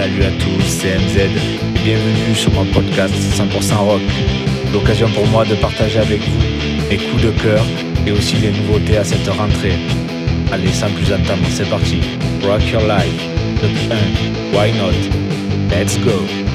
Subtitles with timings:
[0.00, 1.28] Salut à tous, c'est MZ.
[1.84, 4.00] Bienvenue sur mon podcast 100% rock.
[4.72, 6.38] L'occasion pour moi de partager avec vous
[6.88, 7.62] mes coups de cœur
[8.06, 9.74] et aussi les nouveautés à cette rentrée.
[10.52, 12.00] Allez, sans plus attendre, c'est parti.
[12.42, 13.28] Rock your life.
[13.60, 14.58] Le 1.
[14.58, 14.96] Why not?
[15.70, 16.49] Let's go.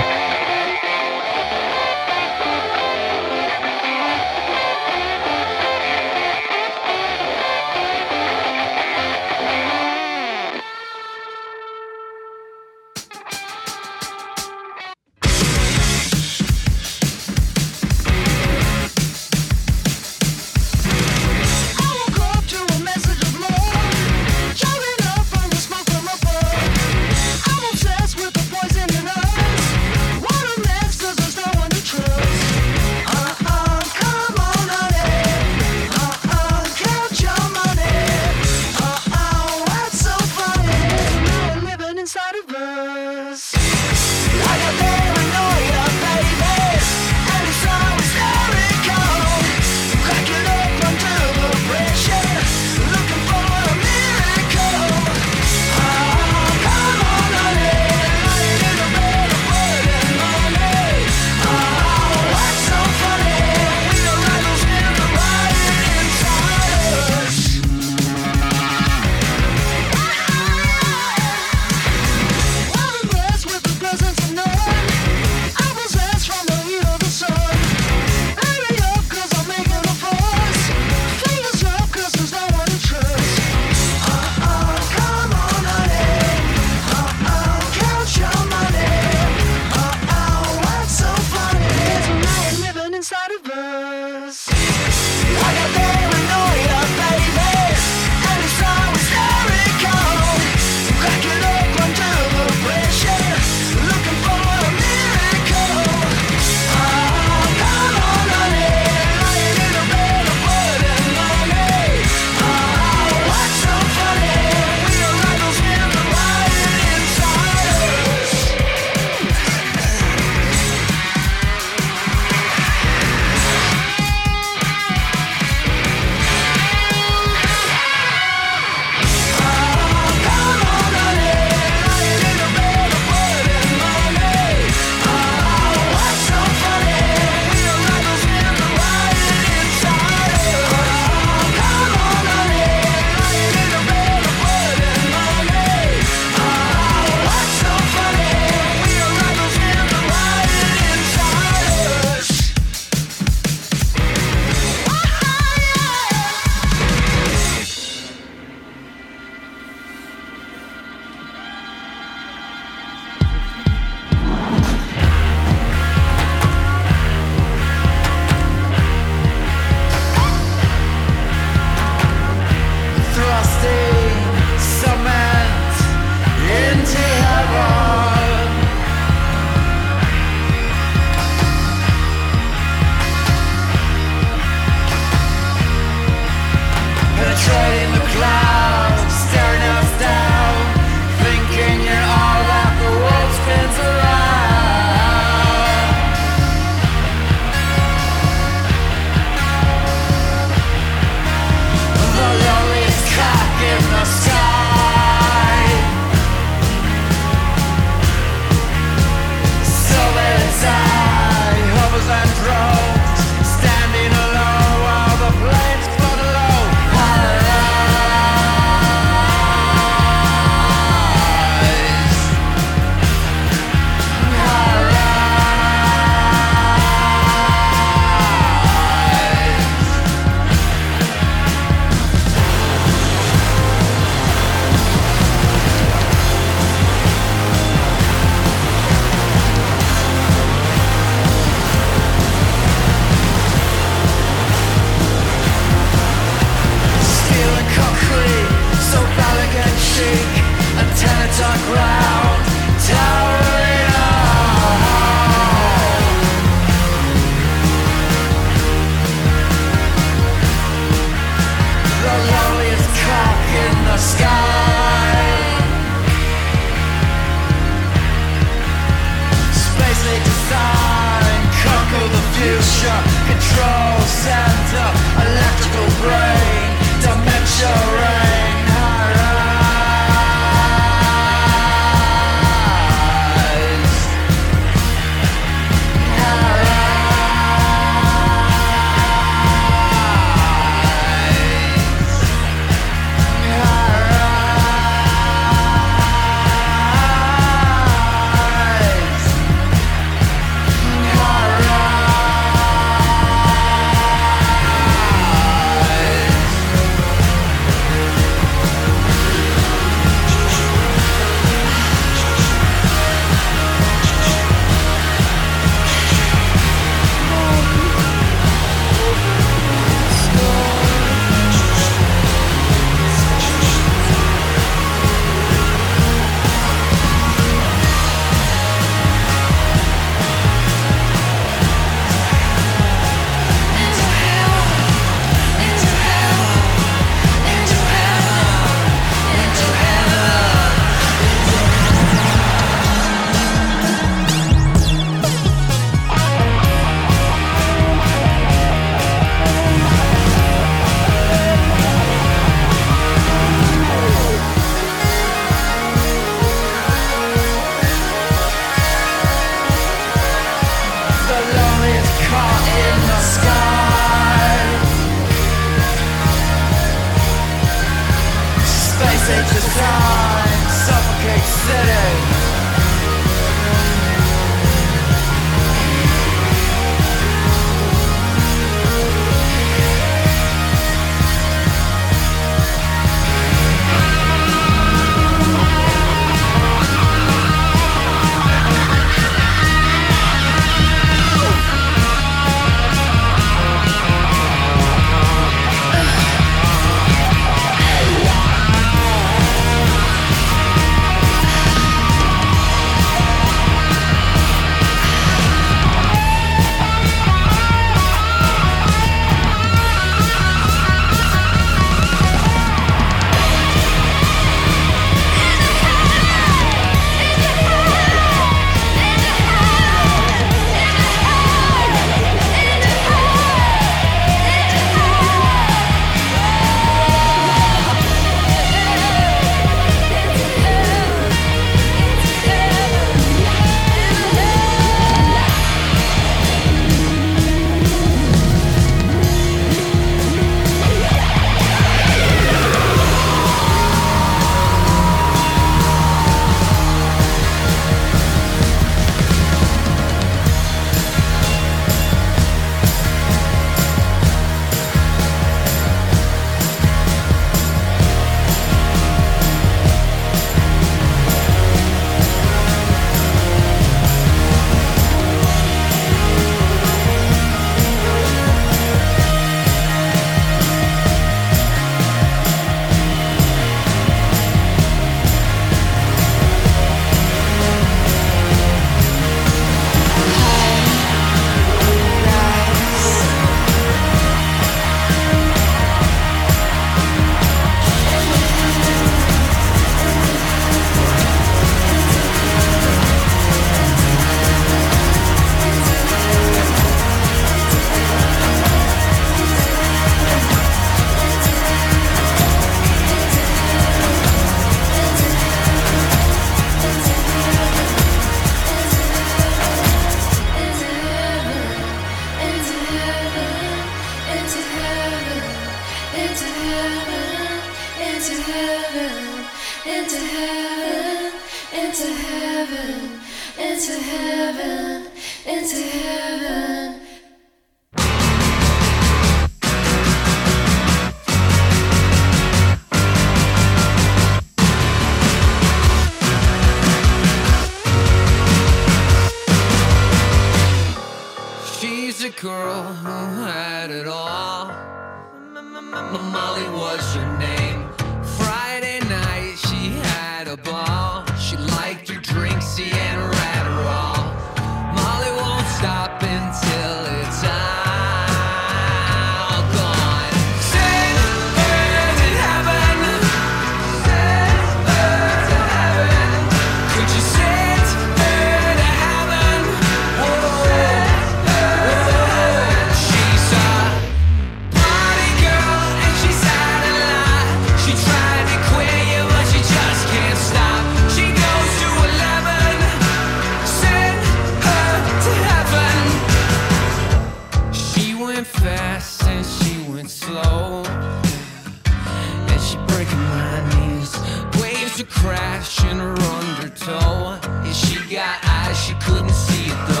[595.01, 597.39] Waves are crashing her undertow.
[597.63, 600.00] If she got eyes, she couldn't see it though.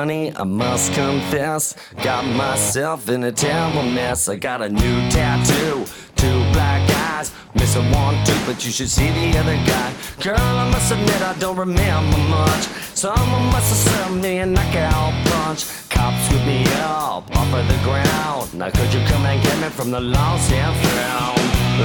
[0.00, 4.30] Honey, I must confess, got myself in a terrible mess.
[4.30, 5.84] I got a new tattoo,
[6.16, 6.80] two black
[7.12, 9.92] eyes, missing one tooth, but you should see the other guy.
[10.22, 12.64] Girl, I must admit I don't remember much.
[13.04, 15.60] Someone must have sent me a knockout punch.
[15.90, 18.54] Cops scooped me up off of the ground.
[18.54, 21.40] Now could you come and get me from the lost and found?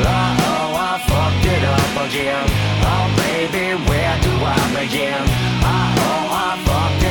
[0.08, 2.48] Uh oh, I fucked it up again.
[2.92, 5.24] Oh baby, where do I begin?
[5.68, 7.05] Uh oh, I fucked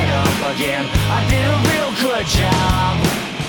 [0.52, 0.84] again.
[1.08, 2.92] I did a real good job.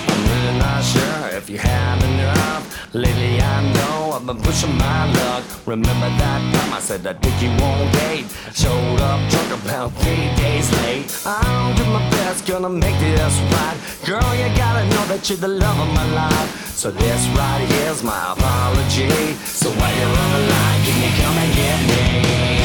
[0.08, 2.94] I'm really not sure if you had enough.
[2.94, 5.44] Lately I know I've been pushing my luck.
[5.66, 8.26] Remember that time I said I'd you won't date.
[8.54, 11.06] Showed up drunk about three days late.
[11.26, 13.76] I'll do my best, gonna make this right.
[14.06, 16.50] Girl, you gotta know that you're the love of my life.
[16.74, 19.34] So this right here's my apology.
[19.44, 22.55] So while you're on the line, can you come and get me?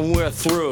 [0.00, 0.71] We're through.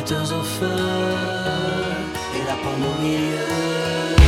[0.00, 0.66] Au feu
[2.34, 4.27] et la pomme au milieu.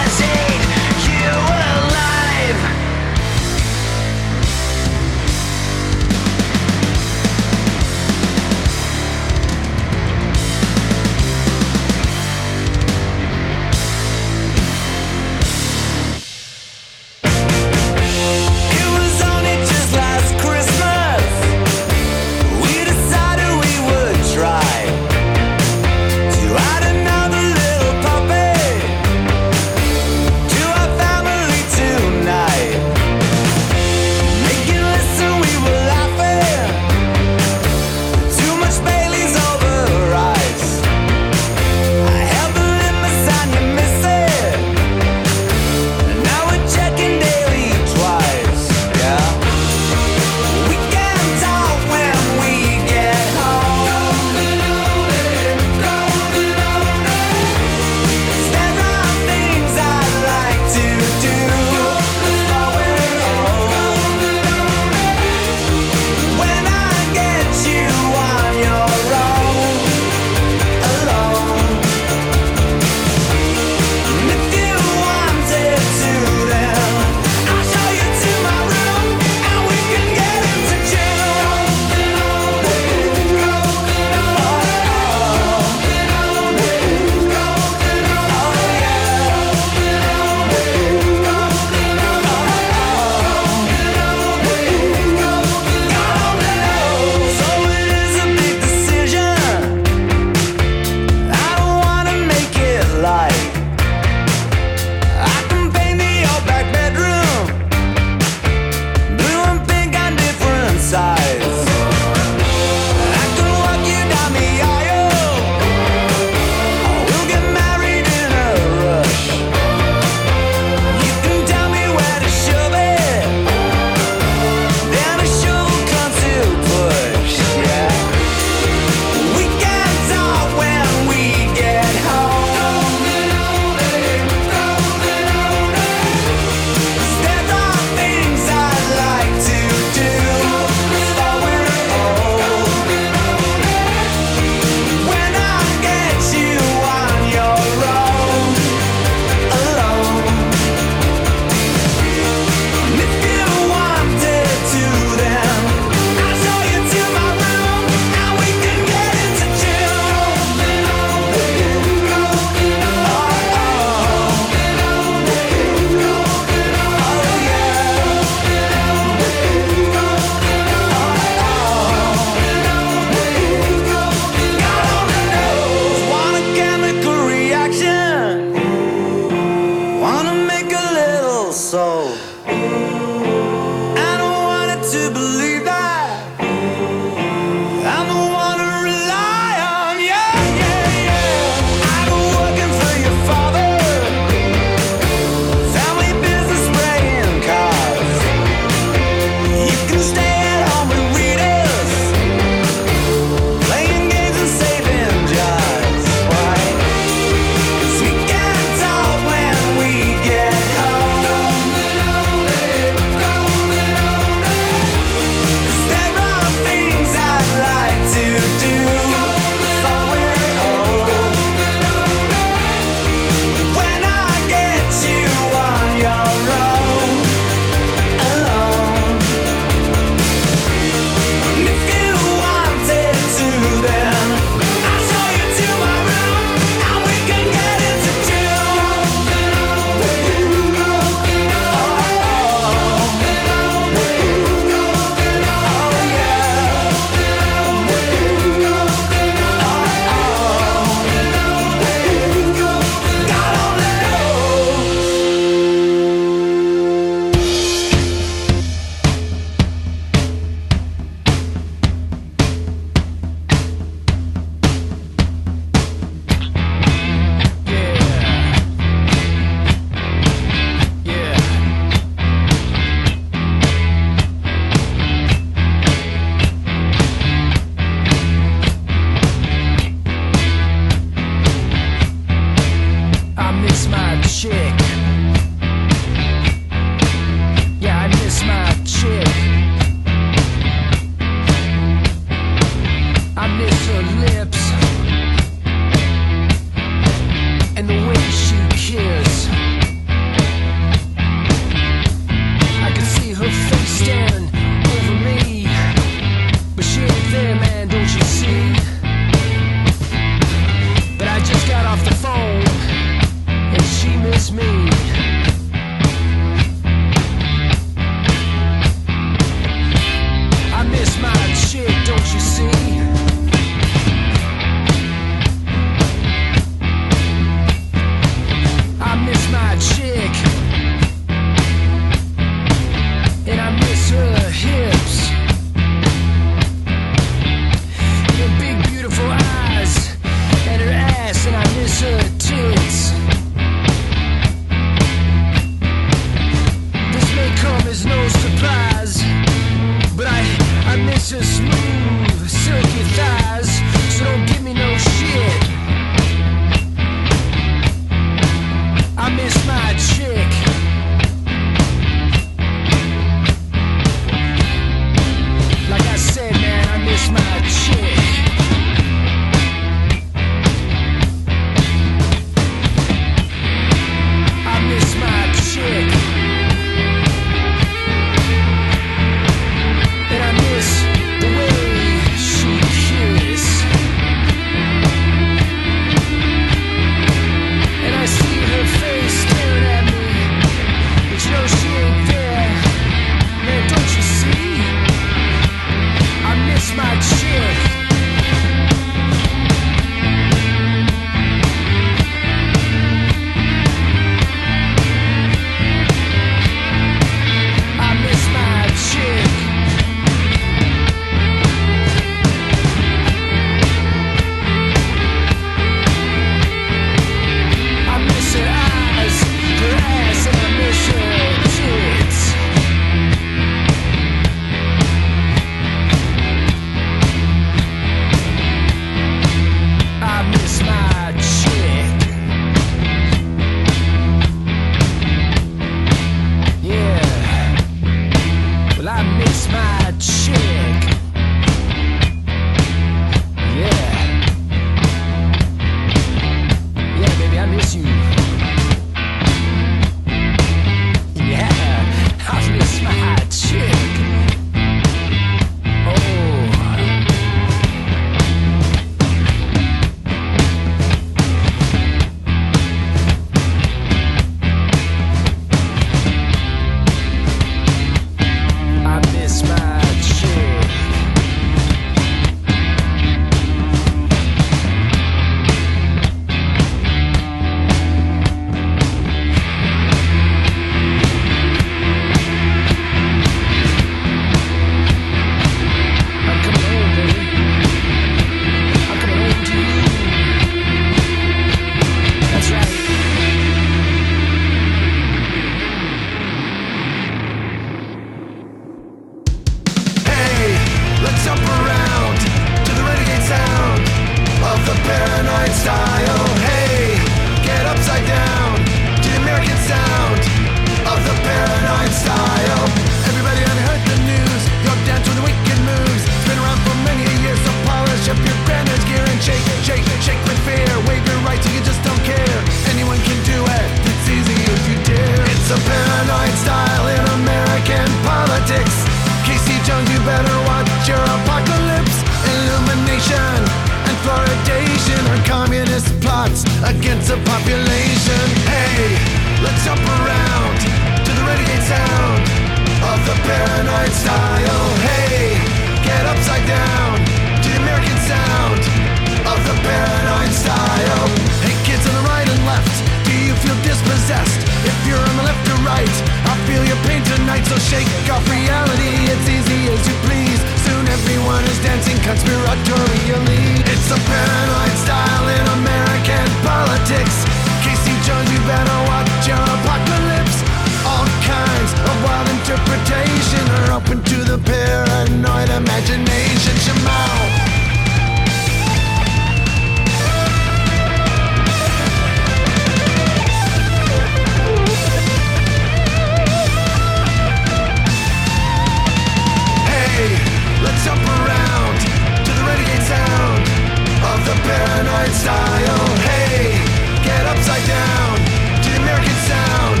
[595.30, 596.16] American style.
[596.18, 596.84] Hey,
[597.22, 598.36] get upside down
[598.82, 600.00] to the American sound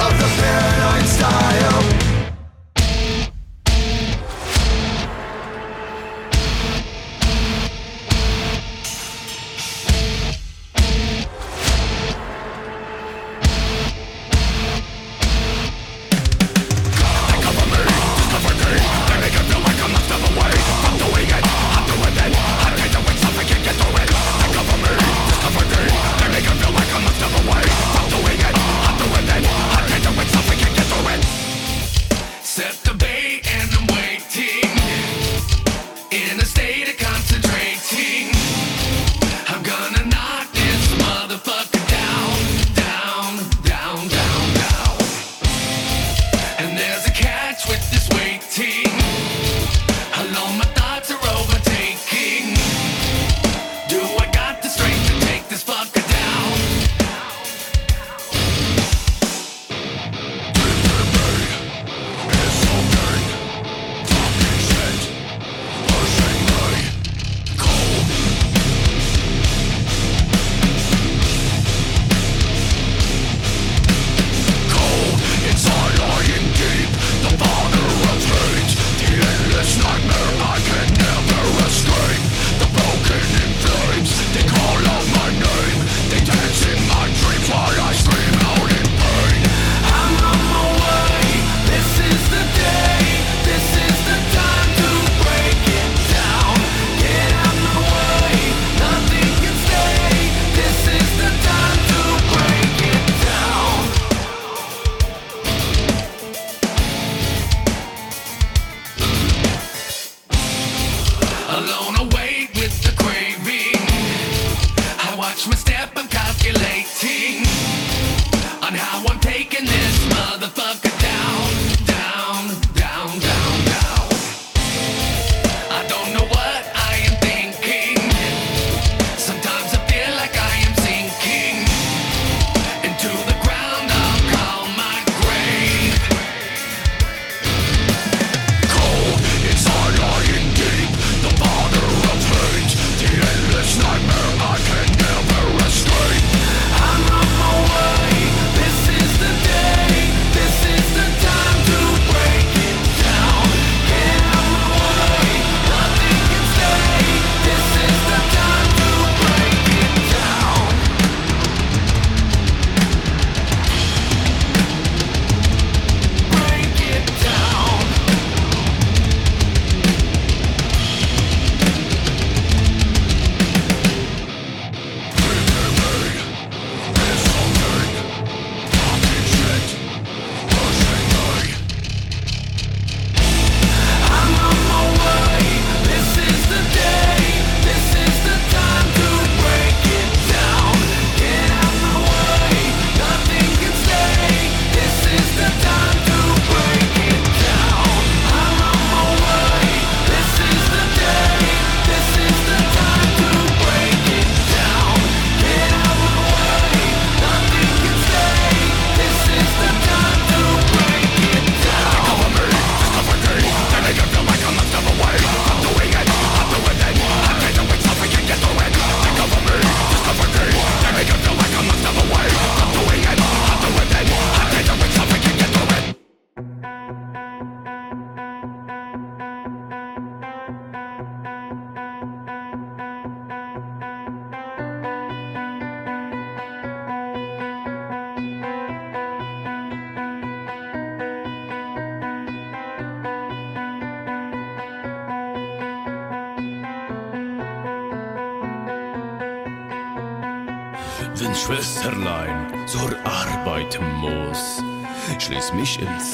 [0.00, 1.73] of the paranoid style.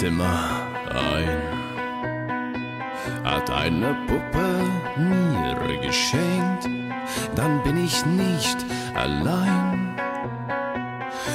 [0.00, 1.42] Zimmer ein.
[3.22, 4.64] Hat eine Puppe
[4.96, 6.66] mir geschenkt,
[7.34, 8.56] dann bin ich nicht
[8.94, 9.94] allein.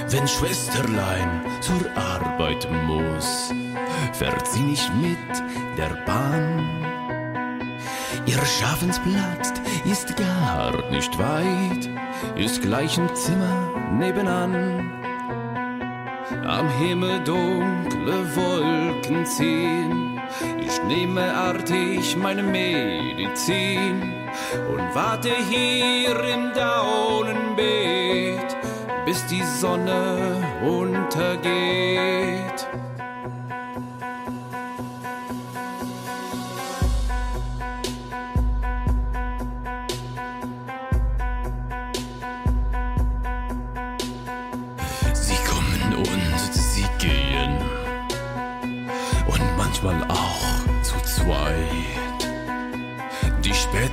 [0.09, 3.53] Wenn Schwesterlein zur Arbeit muss,
[4.13, 5.43] fährt sie nicht mit
[5.77, 6.67] der Bahn.
[8.25, 9.53] Ihr Schaffensplatz
[9.85, 11.87] ist gar nicht weit,
[12.35, 15.04] ist gleich im Zimmer nebenan.
[16.47, 20.21] Am Himmel dunkle Wolken ziehen,
[20.59, 24.13] ich nehme artig meine Medizin
[24.69, 28.55] und warte hier im Daunenbeet,
[29.05, 32.54] bis die Sonne untergeht.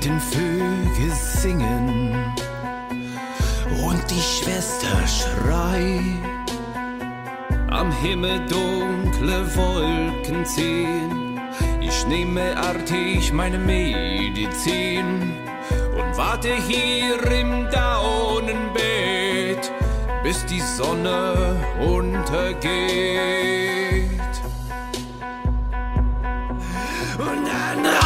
[0.02, 2.34] Späten Vögel singen.
[3.86, 6.02] Und die Schwester schreit.
[7.70, 11.40] Am Himmel dunkle Wolken ziehen.
[11.80, 15.36] Ich nehme artig meine Medizin
[15.96, 19.70] und warte hier im Daunenbeet,
[20.24, 23.71] bis die Sonne untergeht.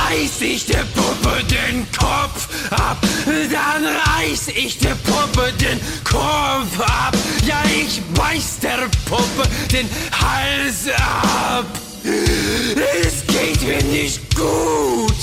[0.09, 2.99] Reiß ich der Puppe den Kopf ab.
[3.27, 7.15] Dann reiß ich der Puppe den Kopf ab.
[7.47, 11.67] Ja, ich beiß der Puppe den Hals ab.
[12.05, 15.17] Es geht mir nicht gut.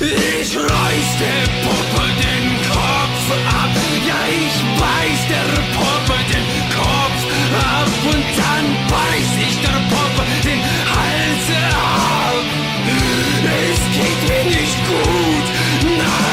[0.00, 3.24] Ich reiß der Puppe den Kopf
[3.62, 3.70] ab.
[4.06, 7.20] Ja, ich beiß der Puppe den Kopf
[7.74, 7.88] ab.
[8.04, 10.60] Und dann beiß ich der Puppe den
[10.92, 12.07] Hals ab.
[13.44, 15.46] Es geht mir nicht gut.
[15.96, 16.28] Nein.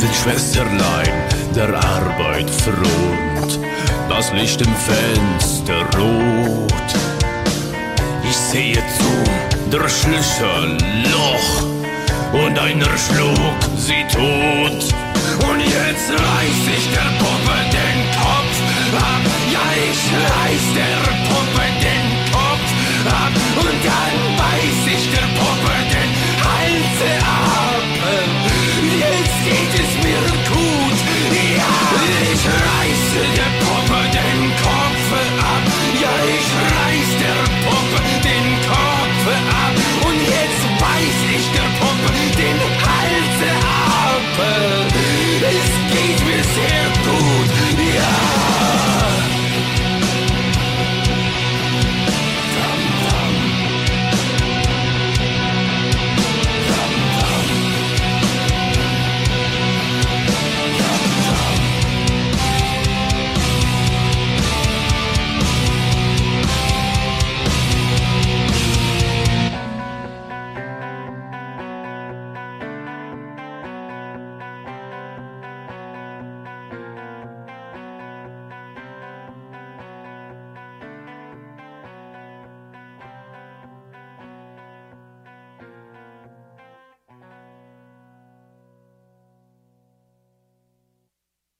[0.00, 1.12] Wenn Schwesterlein
[1.54, 3.60] der Arbeit front,
[4.08, 6.72] das Licht im Fenster rot.
[8.28, 10.76] Ich sehe zu, der Schlüssel
[11.12, 11.62] Loch
[12.32, 14.80] und einer schlug sie tot.
[15.48, 18.56] Und jetzt reiß ich der Puppe den Kopf
[18.98, 20.02] ab, ja ich
[20.32, 22.68] reiß der Puppe den Kopf
[23.08, 26.10] ab und dann weiß ich der Puppe den
[26.44, 27.84] Hals ab.
[29.00, 30.43] Jetzt geht es mir gut.